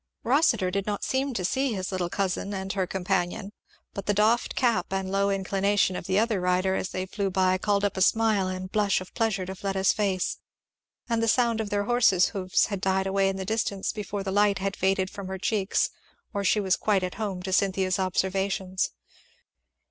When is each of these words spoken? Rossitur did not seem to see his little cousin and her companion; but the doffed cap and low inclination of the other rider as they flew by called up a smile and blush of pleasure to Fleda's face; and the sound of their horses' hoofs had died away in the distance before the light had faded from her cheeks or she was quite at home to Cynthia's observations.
Rossitur 0.23 0.71
did 0.71 0.87
not 0.87 1.03
seem 1.03 1.31
to 1.35 1.45
see 1.45 1.73
his 1.73 1.91
little 1.91 2.09
cousin 2.09 2.55
and 2.55 2.73
her 2.73 2.87
companion; 2.87 3.51
but 3.93 4.07
the 4.07 4.15
doffed 4.15 4.55
cap 4.55 4.87
and 4.91 5.11
low 5.11 5.29
inclination 5.29 5.95
of 5.95 6.07
the 6.07 6.17
other 6.17 6.41
rider 6.41 6.73
as 6.73 6.89
they 6.89 7.05
flew 7.05 7.29
by 7.29 7.59
called 7.59 7.85
up 7.85 7.95
a 7.95 8.01
smile 8.01 8.47
and 8.47 8.71
blush 8.71 8.99
of 8.99 9.13
pleasure 9.13 9.45
to 9.45 9.53
Fleda's 9.53 9.93
face; 9.93 10.37
and 11.07 11.21
the 11.21 11.27
sound 11.27 11.61
of 11.61 11.69
their 11.69 11.83
horses' 11.83 12.29
hoofs 12.29 12.65
had 12.65 12.81
died 12.81 13.05
away 13.05 13.29
in 13.29 13.35
the 13.35 13.45
distance 13.45 13.91
before 13.93 14.23
the 14.23 14.31
light 14.31 14.57
had 14.57 14.75
faded 14.75 15.11
from 15.11 15.27
her 15.27 15.37
cheeks 15.37 15.91
or 16.33 16.43
she 16.43 16.59
was 16.59 16.75
quite 16.75 17.03
at 17.03 17.13
home 17.21 17.43
to 17.43 17.53
Cynthia's 17.53 17.99
observations. 17.99 18.89